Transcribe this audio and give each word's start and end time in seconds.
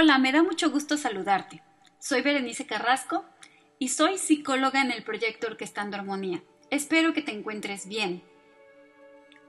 Hola, 0.00 0.16
me 0.18 0.30
da 0.30 0.44
mucho 0.44 0.70
gusto 0.70 0.96
saludarte. 0.96 1.60
Soy 1.98 2.22
Berenice 2.22 2.66
Carrasco 2.66 3.24
y 3.80 3.88
soy 3.88 4.16
psicóloga 4.16 4.80
en 4.80 4.92
el 4.92 5.02
proyecto 5.02 5.48
Orquestando 5.48 5.96
Armonía. 5.96 6.40
Espero 6.70 7.12
que 7.12 7.20
te 7.20 7.32
encuentres 7.32 7.88
bien. 7.88 8.22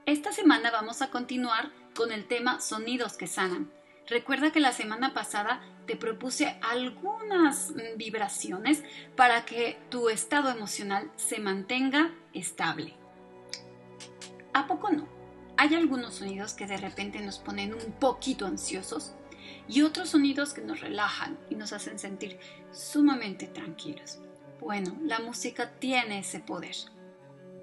Esta 0.06 0.32
semana 0.32 0.72
vamos 0.72 1.02
a 1.02 1.10
continuar 1.10 1.70
con 1.94 2.10
el 2.10 2.26
tema 2.26 2.60
Sonidos 2.60 3.16
que 3.16 3.28
sanan. 3.28 3.70
Recuerda 4.08 4.50
que 4.50 4.58
la 4.58 4.72
semana 4.72 5.14
pasada 5.14 5.62
te 5.86 5.94
propuse 5.94 6.58
algunas 6.62 7.70
mm, 7.70 7.96
vibraciones 7.96 8.82
para 9.14 9.44
que 9.44 9.78
tu 9.88 10.08
estado 10.08 10.50
emocional 10.50 11.12
se 11.14 11.38
mantenga 11.38 12.10
estable. 12.32 12.96
¿A 14.52 14.66
poco 14.66 14.90
no? 14.90 15.06
Hay 15.56 15.76
algunos 15.76 16.14
sonidos 16.14 16.54
que 16.54 16.66
de 16.66 16.76
repente 16.76 17.20
nos 17.20 17.38
ponen 17.38 17.72
un 17.72 17.92
poquito 17.92 18.46
ansiosos 18.46 19.14
y 19.68 19.82
otros 19.82 20.10
sonidos 20.10 20.52
que 20.52 20.62
nos 20.62 20.80
relajan 20.80 21.38
y 21.48 21.54
nos 21.54 21.72
hacen 21.72 21.98
sentir 21.98 22.38
sumamente 22.72 23.46
tranquilos. 23.46 24.18
Bueno, 24.60 24.96
la 25.02 25.20
música 25.20 25.72
tiene 25.78 26.18
ese 26.18 26.40
poder. 26.40 26.76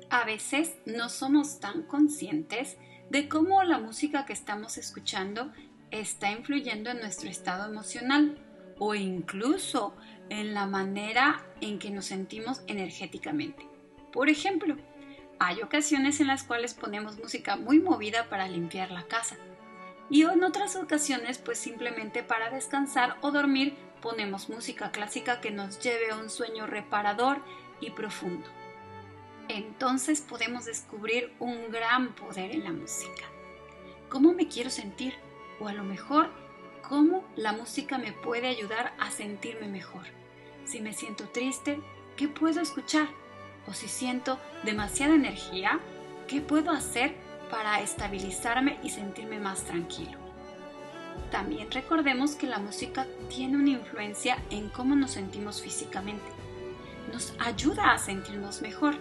A 0.09 0.25
veces 0.25 0.75
no 0.85 1.09
somos 1.09 1.59
tan 1.59 1.83
conscientes 1.83 2.77
de 3.09 3.29
cómo 3.29 3.63
la 3.63 3.77
música 3.77 4.25
que 4.25 4.33
estamos 4.33 4.77
escuchando 4.77 5.51
está 5.91 6.31
influyendo 6.31 6.89
en 6.89 6.99
nuestro 6.99 7.29
estado 7.29 7.69
emocional 7.69 8.37
o 8.79 8.95
incluso 8.95 9.95
en 10.29 10.53
la 10.53 10.65
manera 10.65 11.45
en 11.61 11.79
que 11.79 11.89
nos 11.89 12.05
sentimos 12.05 12.61
energéticamente. 12.67 13.67
Por 14.11 14.29
ejemplo, 14.29 14.75
hay 15.39 15.61
ocasiones 15.61 16.19
en 16.19 16.27
las 16.27 16.43
cuales 16.43 16.73
ponemos 16.73 17.17
música 17.17 17.55
muy 17.55 17.79
movida 17.79 18.29
para 18.29 18.47
limpiar 18.47 18.91
la 18.91 19.03
casa 19.03 19.37
y 20.09 20.23
en 20.23 20.43
otras 20.43 20.75
ocasiones 20.75 21.37
pues 21.37 21.57
simplemente 21.57 22.23
para 22.23 22.49
descansar 22.49 23.17
o 23.21 23.31
dormir 23.31 23.75
ponemos 24.01 24.49
música 24.49 24.91
clásica 24.91 25.41
que 25.41 25.51
nos 25.51 25.79
lleve 25.79 26.11
a 26.11 26.17
un 26.17 26.29
sueño 26.29 26.65
reparador 26.65 27.39
y 27.79 27.91
profundo. 27.91 28.47
Entonces 29.49 30.21
podemos 30.21 30.65
descubrir 30.65 31.33
un 31.39 31.71
gran 31.71 32.13
poder 32.13 32.51
en 32.51 32.63
la 32.63 32.71
música. 32.71 33.23
¿Cómo 34.09 34.33
me 34.33 34.47
quiero 34.47 34.69
sentir? 34.69 35.15
O 35.59 35.67
a 35.67 35.73
lo 35.73 35.83
mejor, 35.83 36.29
¿cómo 36.87 37.23
la 37.35 37.53
música 37.53 37.97
me 37.97 38.13
puede 38.13 38.47
ayudar 38.47 38.93
a 38.99 39.11
sentirme 39.11 39.67
mejor? 39.67 40.03
Si 40.65 40.81
me 40.81 40.93
siento 40.93 41.29
triste, 41.29 41.79
¿qué 42.15 42.27
puedo 42.27 42.61
escuchar? 42.61 43.07
O 43.67 43.73
si 43.73 43.87
siento 43.87 44.39
demasiada 44.63 45.15
energía, 45.15 45.79
¿qué 46.27 46.41
puedo 46.41 46.71
hacer 46.71 47.15
para 47.49 47.81
estabilizarme 47.81 48.79
y 48.83 48.89
sentirme 48.89 49.39
más 49.39 49.63
tranquilo. 49.63 50.17
También 51.31 51.69
recordemos 51.71 52.35
que 52.35 52.47
la 52.47 52.59
música 52.59 53.05
tiene 53.29 53.57
una 53.57 53.71
influencia 53.71 54.37
en 54.49 54.69
cómo 54.69 54.95
nos 54.95 55.11
sentimos 55.11 55.61
físicamente. 55.61 56.25
Nos 57.11 57.33
ayuda 57.39 57.91
a 57.91 57.97
sentirnos 57.97 58.61
mejor. 58.61 58.95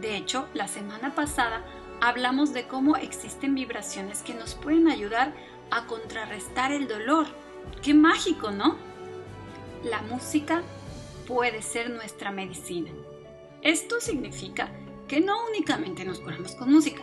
De 0.00 0.16
hecho, 0.16 0.48
la 0.54 0.68
semana 0.68 1.14
pasada 1.14 1.62
hablamos 2.00 2.52
de 2.52 2.66
cómo 2.66 2.96
existen 2.96 3.54
vibraciones 3.54 4.22
que 4.22 4.34
nos 4.34 4.54
pueden 4.54 4.88
ayudar 4.88 5.32
a 5.70 5.86
contrarrestar 5.86 6.72
el 6.72 6.88
dolor. 6.88 7.26
¡Qué 7.82 7.94
mágico, 7.94 8.50
¿no? 8.50 8.76
La 9.84 10.02
música 10.02 10.62
puede 11.26 11.62
ser 11.62 11.90
nuestra 11.90 12.30
medicina. 12.30 12.90
Esto 13.62 14.00
significa 14.00 14.70
que 15.08 15.20
no 15.20 15.34
únicamente 15.48 16.04
nos 16.04 16.20
curamos 16.20 16.54
con 16.54 16.72
música, 16.72 17.02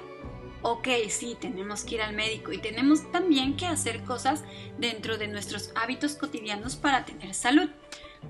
ok, 0.64 0.88
sí, 1.10 1.38
tenemos 1.40 1.84
que 1.84 1.96
ir 1.96 2.02
al 2.02 2.16
médico 2.16 2.52
y 2.52 2.58
tenemos 2.58 3.12
también 3.12 3.56
que 3.56 3.68
hacer 3.68 4.04
cosas 4.04 4.44
dentro 4.78 5.18
de 5.18 5.28
nuestros 5.28 5.72
hábitos 5.76 6.16
cotidianos 6.16 6.76
para 6.78 7.06
tener 7.06 7.34
salud. 7.34 7.70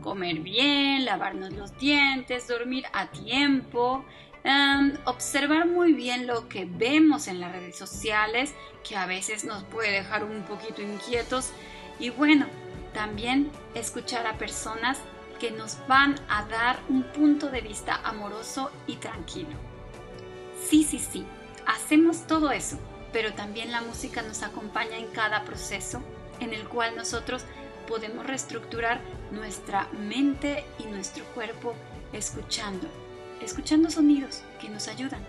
Comer 0.02 0.40
bien, 0.40 1.06
lavarnos 1.06 1.54
los 1.54 1.78
dientes, 1.78 2.48
dormir 2.48 2.86
a 2.92 3.12
tiempo, 3.12 4.04
em, 4.44 4.98
observar 5.06 5.68
muy 5.68 5.94
bien 5.94 6.26
lo 6.26 6.50
que 6.50 6.66
vemos 6.66 7.28
en 7.28 7.40
las 7.40 7.52
redes 7.52 7.78
sociales, 7.78 8.54
que 8.84 8.96
a 8.96 9.06
veces 9.06 9.46
nos 9.46 9.64
puede 9.66 9.92
dejar 9.92 10.24
un 10.24 10.42
poquito 10.44 10.82
inquietos. 10.82 11.52
Y 12.00 12.10
bueno, 12.10 12.48
también 12.94 13.52
escuchar 13.76 14.26
a 14.26 14.40
personas 14.40 14.98
que 15.40 15.52
nos 15.52 15.78
van 15.88 16.16
a 16.28 16.46
dar 16.46 16.80
un 16.90 17.04
punto 17.04 17.50
de 17.50 17.62
vista 17.62 18.02
amoroso 18.04 18.72
y 18.88 18.96
tranquilo. 18.96 19.56
Sí, 20.68 20.84
sí, 20.84 20.98
sí, 20.98 21.26
Hacemos 21.66 22.28
todo 22.28 22.52
eso, 22.52 22.78
pero 23.12 23.34
también 23.34 23.72
la 23.72 23.82
música 23.82 24.22
nos 24.22 24.44
acompaña 24.44 24.98
en 24.98 25.08
cada 25.08 25.44
proceso 25.44 26.02
en 26.40 26.54
el 26.54 26.68
cual 26.68 26.96
nosotros 26.96 27.46
podemos 27.88 28.26
reestructurar 28.26 29.00
nuestra 29.32 29.88
mente 29.94 30.66
y 30.80 30.86
nuestro 30.86 31.24
cuerpo 31.34 31.74
escuchando, 32.12 32.88
escuchando 33.42 33.90
sonidos 33.90 34.42
que 34.60 34.70
nos 34.70 34.88
ayudan. 34.88 35.22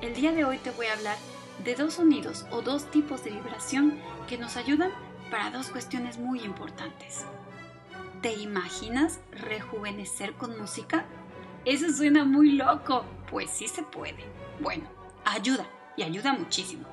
El 0.00 0.14
día 0.14 0.32
de 0.32 0.44
hoy 0.44 0.58
te 0.58 0.70
voy 0.70 0.86
a 0.86 0.94
hablar 0.94 1.16
de 1.64 1.74
dos 1.74 1.94
sonidos 1.94 2.46
o 2.50 2.62
dos 2.62 2.90
tipos 2.90 3.24
de 3.24 3.30
vibración 3.30 3.98
que 4.28 4.38
nos 4.38 4.56
ayudan 4.56 4.90
para 5.30 5.50
dos 5.50 5.68
cuestiones 5.68 6.18
muy 6.18 6.40
importantes. 6.40 7.24
¿Te 8.20 8.32
imaginas 8.34 9.20
rejuvenecer 9.32 10.32
con 10.34 10.58
música? 10.58 11.04
Eso 11.64 11.92
suena 11.92 12.24
muy 12.24 12.52
loco. 12.52 13.04
Pues 13.30 13.50
sí 13.50 13.68
se 13.68 13.82
puede. 13.82 14.24
Bueno, 14.60 14.84
ayuda 15.24 15.66
y 15.96 16.02
ayuda 16.02 16.32
muchísimo. 16.32 16.84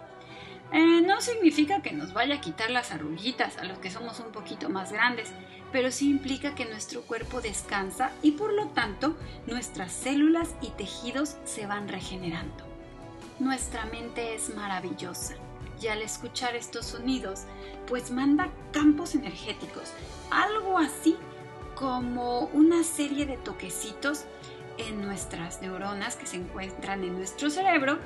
Eh, 0.72 1.02
no 1.02 1.20
significa 1.20 1.82
que 1.82 1.92
nos 1.92 2.14
vaya 2.14 2.36
a 2.36 2.42
quitar 2.42 2.70
las 2.70 2.92
arruguitas 2.92 3.58
a 3.58 3.66
los 3.66 3.80
que 3.80 3.92
somos 3.92 4.20
un 4.20 4.32
poquito 4.32 4.70
más 4.70 4.92
grandes, 4.92 5.32
pero 5.72 5.92
sí 5.92 6.10
implica 6.10 6.56
que 6.56 6.66
nuestro 6.66 7.02
cuerpo 7.02 7.42
descansa 7.42 8.12
y 8.22 8.32
por 8.32 8.54
lo 8.54 8.68
tanto 8.68 9.18
nuestras 9.48 9.92
células 9.92 10.56
y 10.62 10.70
tejidos 10.70 11.36
se 11.44 11.66
van 11.66 11.88
regenerando. 11.88 12.66
Nuestra 13.40 13.86
mente 13.86 14.36
es 14.36 14.54
maravillosa 14.56 15.36
y 15.82 15.88
al 15.88 16.02
escuchar 16.02 16.56
estos 16.56 16.86
sonidos 16.86 17.42
pues 17.88 18.12
manda 18.12 18.50
campos 18.72 19.16
energéticos, 19.16 19.92
algo 20.30 20.78
así 20.78 21.18
como 21.76 22.42
una 22.54 22.84
serie 22.84 23.26
de 23.26 23.38
toquecitos 23.38 24.26
en 24.78 25.02
nuestras 25.02 25.62
neuronas 25.62 26.16
que 26.16 26.28
se 26.28 26.38
encuentran 26.38 27.04
en 27.04 27.18
nuestro 27.18 27.50
cerebro 27.50 27.98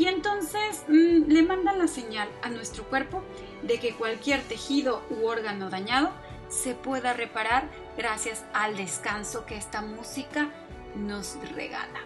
y 0.00 0.06
entonces 0.06 0.82
mm, 0.88 1.30
le 1.30 1.42
mandan 1.42 1.78
la 1.78 1.86
señal 1.86 2.26
a 2.40 2.48
nuestro 2.48 2.84
cuerpo 2.84 3.22
de 3.60 3.78
que 3.78 3.92
cualquier 3.92 4.40
tejido 4.40 5.02
u 5.10 5.26
órgano 5.26 5.68
dañado 5.68 6.10
se 6.48 6.74
pueda 6.74 7.12
reparar 7.12 7.68
gracias 7.98 8.42
al 8.54 8.78
descanso 8.78 9.44
que 9.44 9.58
esta 9.58 9.82
música 9.82 10.48
nos 10.96 11.36
regala. 11.54 12.00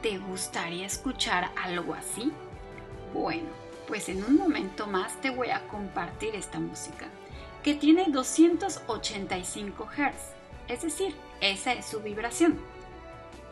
¿Te 0.00 0.18
gustaría 0.18 0.86
escuchar 0.86 1.50
algo 1.60 1.94
así? 1.94 2.32
Bueno, 3.12 3.48
pues 3.88 4.08
en 4.08 4.22
un 4.22 4.36
momento 4.36 4.86
más 4.86 5.20
te 5.20 5.30
voy 5.30 5.50
a 5.50 5.66
compartir 5.66 6.36
esta 6.36 6.60
música, 6.60 7.06
que 7.64 7.74
tiene 7.74 8.06
285 8.10 9.88
Hz, 9.88 10.68
es 10.68 10.82
decir, 10.82 11.16
esa 11.40 11.72
es 11.72 11.84
su 11.84 11.98
vibración. 12.00 12.60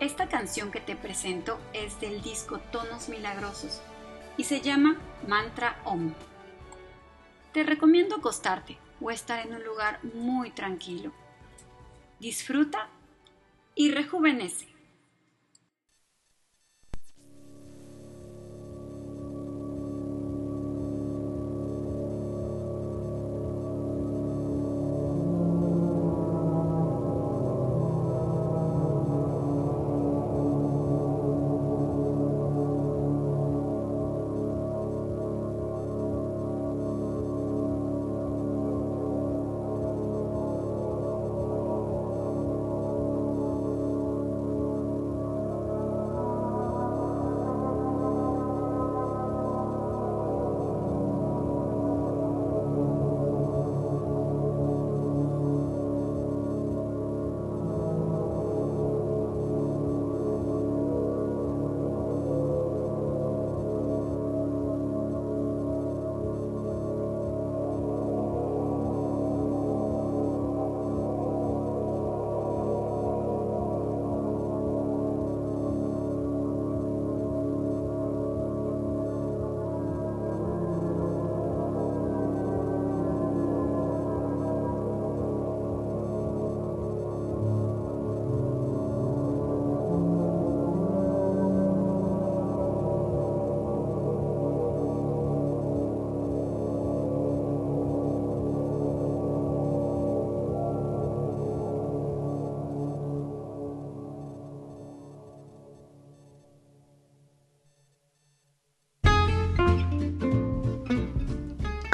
Esta 0.00 0.31
canción 0.31 0.71
que 0.71 0.81
te 0.81 0.97
presento 0.97 1.61
es 1.75 2.00
del 2.00 2.22
disco 2.22 2.59
Tonos 2.72 3.11
Milagrosos 3.11 3.83
y 4.38 4.44
se 4.44 4.62
llama 4.62 4.99
Mantra 5.28 5.78
Om. 5.84 6.15
Te 7.53 7.65
recomiendo 7.65 8.16
acostarte 8.16 8.78
o 8.99 9.10
estar 9.10 9.47
en 9.47 9.53
un 9.53 9.62
lugar 9.62 10.03
muy 10.03 10.53
tranquilo. 10.53 11.12
Disfruta 12.19 12.89
y 13.75 13.91
rejuvenece. 13.91 14.69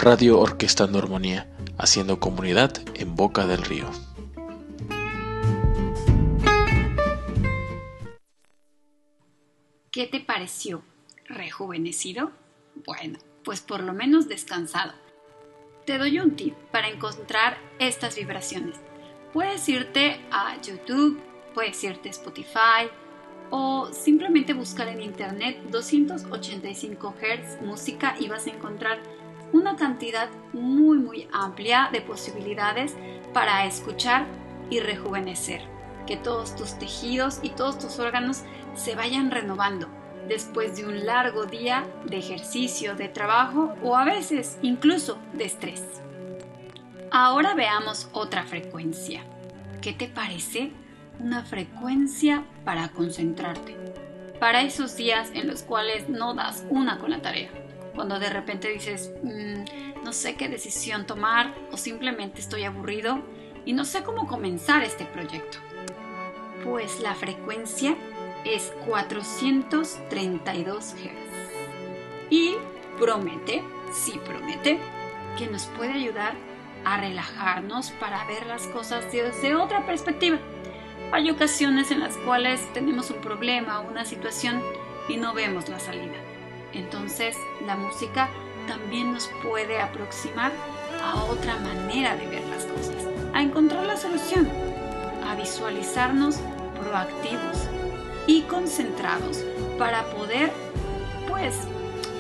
Radio 0.09 0.39
Orquestando 0.39 1.01
Armonía, 1.01 1.49
haciendo 1.79 2.21
comunidad 2.21 2.73
en 2.95 3.17
Boca 3.17 3.45
del 3.45 3.63
Río. 3.63 3.91
¿Qué 9.91 10.07
te 10.07 10.21
pareció? 10.21 10.85
¿Rejuvenecido? 11.25 12.31
Bueno, 12.87 13.19
pues 13.43 13.61
por 13.63 13.83
lo 13.83 13.95
menos 13.95 14.29
descansado. 14.29 14.93
Te 15.87 15.99
doy 15.99 16.21
un 16.21 16.37
tip 16.37 16.55
para 16.71 16.87
encontrar 16.87 17.59
estas 17.81 18.15
vibraciones. 18.15 18.77
Puedes 19.33 19.69
irte 19.69 20.21
a 20.31 20.57
YouTube, 20.63 21.19
puedes 21.53 21.83
irte 21.83 22.11
a 22.11 22.13
Spotify 22.13 22.89
o 23.51 23.89
simplemente 23.93 24.55
buscar 24.55 24.87
en 24.87 25.03
internet 25.03 25.61
285 25.69 27.15
Hz 27.21 27.61
música 27.63 28.15
y 28.21 28.29
vas 28.29 28.47
a 28.47 28.51
encontrar 28.51 29.01
una 29.57 29.77
cantidad 29.77 30.29
muy 30.53 30.99
muy 30.99 31.29
amplia 31.33 31.89
de 31.91 32.03
posibilidades 32.03 32.95
para 33.33 33.65
escuchar 33.65 34.27
y 34.71 34.81
rejuvenecer. 34.81 35.63
Que 36.07 36.17
todos 36.17 36.55
tus 36.55 36.79
tejidos 36.79 37.41
y 37.43 37.51
todos 37.51 37.79
tus 37.79 37.99
órganos 37.99 38.43
se 38.75 38.95
vayan 38.95 39.31
renovando 39.31 39.89
después 40.29 40.77
de 40.77 40.85
un 40.85 41.07
largo 41.07 41.47
día 41.47 41.85
de 42.05 42.19
ejercicio, 42.19 42.95
de 42.95 43.09
trabajo 43.09 43.75
o 43.83 43.97
a 43.97 44.05
veces 44.05 44.59
incluso 44.63 45.19
de 45.33 45.45
estrés. 45.45 45.83
Ahora 47.11 47.55
veamos 47.55 48.09
otra 48.13 48.45
frecuencia. 48.45 49.23
¿Qué 49.81 49.93
te 49.93 50.09
parece? 50.09 50.71
Una 51.19 51.45
frecuencia 51.45 52.45
para 52.65 52.91
concentrarte. 52.91 53.77
Para 54.39 54.61
esos 54.63 54.97
días 54.97 55.31
en 55.33 55.49
los 55.49 55.63
cuales 55.63 56.09
no 56.09 56.35
das 56.35 56.65
una 56.69 56.99
con 56.99 57.11
la 57.11 57.23
tarea. 57.23 57.66
Cuando 57.97 58.21
de 58.21 58.31
repente 58.31 58.69
dices, 58.69 59.11
mm, 59.23 60.05
no 60.05 60.13
sé 60.13 60.37
qué 60.37 60.49
decisión 60.49 61.07
tomar 61.07 61.53
o 61.73 61.79
simplemente 61.79 62.41
estoy 62.41 62.63
aburrido 62.65 63.21
y 63.65 63.73
no 63.73 63.85
sé 63.85 64.05
cómo 64.05 64.29
comenzar 64.29 64.85
este 64.85 65.07
proyecto. 65.07 65.59
Pues 66.63 67.01
la 67.01 67.15
frecuencia 67.15 67.97
es 68.45 68.73
432 68.87 70.95
Hz. 70.95 71.07
Y 72.31 72.55
promete, 72.99 73.65
sí 73.93 74.21
promete, 74.25 74.79
que 75.39 75.49
nos 75.49 75.67
puede 75.67 75.95
ayudar 75.95 76.35
a 76.85 76.99
relajarnos 76.99 77.91
para 77.93 78.27
ver 78.27 78.45
las 78.47 78.67
cosas 78.69 79.11
desde 79.11 79.55
otra 79.55 79.87
perspectiva. 79.87 80.39
Hay 81.13 81.31
ocasiones 81.31 81.91
en 81.91 82.01
las 82.01 82.17
cuales 82.19 82.61
tenemos 82.73 83.11
un 83.11 83.21
problema 83.21 83.81
o 83.81 83.89
una 83.89 84.05
situación 84.05 84.63
y 85.09 85.17
no 85.17 85.35
vemos 85.35 85.69
la 85.69 85.81
salida. 85.81 86.36
Entonces 86.77 87.37
la 87.65 87.75
música 87.75 88.29
también 88.69 89.13
nos 89.13 89.29
puede 89.43 89.81
aproximar 89.81 90.53
a 91.03 91.25
otra 91.25 91.57
manera 91.57 92.17
de 92.17 92.27
ver 92.27 92.45
las 92.49 92.65
cosas, 92.65 93.07
a 93.33 93.43
encontrar 93.43 93.87
la 93.87 93.97
solución, 93.97 94.49
a 95.27 95.35
visualizarnos 95.35 96.37
proactivos 96.79 97.69
y 98.27 98.43
concentrados 98.43 99.43
para 99.79 100.05
poder, 100.11 100.53
pues, 101.29 101.57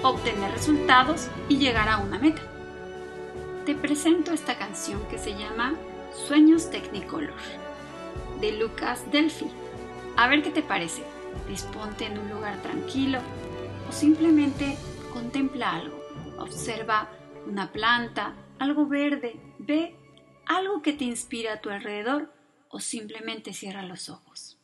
obtener 0.03 0.51
resultados 0.53 1.29
y 1.49 1.59
llegar 1.59 1.89
a 1.89 1.99
una 1.99 2.19
meta. 2.19 2.43
Te 3.67 3.75
presento 3.75 4.33
esta 4.33 4.57
canción 4.57 5.01
que 5.11 5.19
se 5.19 5.35
llama 5.35 5.75
Sueños 6.27 6.71
Technicolor 6.71 7.35
de 8.41 8.53
Lucas 8.53 9.03
Delphi. 9.11 9.51
A 10.17 10.29
ver 10.29 10.43
qué 10.43 10.51
te 10.51 10.63
parece. 10.63 11.03
Disponte 11.49 12.07
en 12.07 12.19
un 12.19 12.31
lugar 12.31 12.63
tranquilo 12.63 13.19
o 13.89 13.93
simplemente 13.93 14.77
contempla 15.13 15.73
algo. 15.73 16.01
Observa 16.39 17.09
una 17.47 17.73
planta, 17.73 18.35
algo 18.59 18.87
verde, 18.87 19.37
ve 19.59 19.97
algo 20.47 20.83
que 20.83 20.93
te 20.93 21.05
inspira 21.05 21.55
a 21.55 21.61
tu 21.61 21.71
alrededor 21.71 22.33
o 22.69 22.81
simplemente 22.81 23.53
cierra 23.53 23.83
los 23.83 24.09
ojos. 24.09 24.56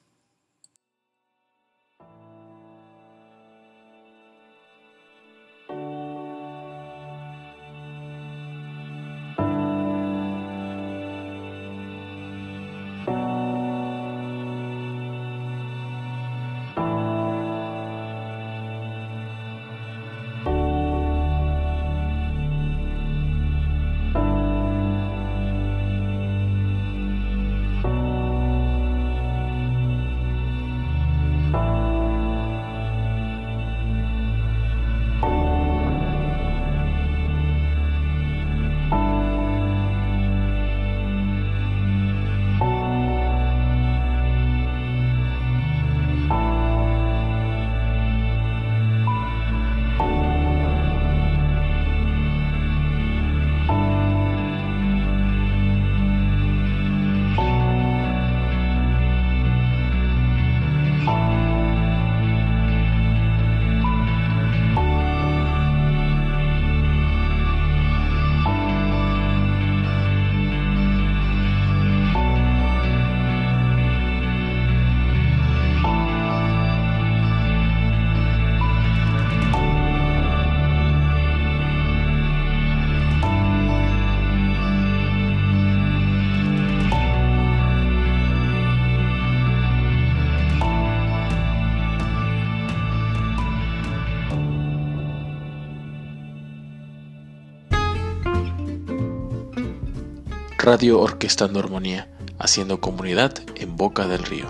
Radio 100.64 101.00
Orquestando 101.00 101.58
Armonía, 101.58 102.08
haciendo 102.38 102.81
comunidad 102.81 103.34
en 103.56 103.76
Boca 103.76 104.06
del 104.06 104.22
Río. 104.22 104.48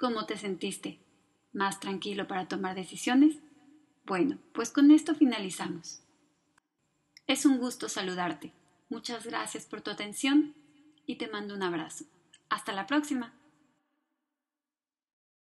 ¿Cómo 0.00 0.26
te 0.26 0.36
sentiste? 0.36 0.98
¿Más 1.52 1.78
tranquilo 1.78 2.26
para 2.26 2.48
tomar 2.48 2.74
decisiones? 2.74 3.36
Bueno, 4.04 4.38
pues 4.52 4.70
con 4.70 4.90
esto 4.90 5.14
finalizamos. 5.14 6.00
Es 7.28 7.46
un 7.46 7.58
gusto 7.58 7.88
saludarte. 7.88 8.52
Muchas 8.88 9.26
gracias 9.26 9.64
por 9.64 9.80
tu 9.80 9.92
atención 9.92 10.56
y 11.06 11.18
te 11.18 11.28
mando 11.28 11.54
un 11.54 11.62
abrazo. 11.62 12.04
Hasta 12.48 12.72
la 12.72 12.88
próxima. 12.88 13.32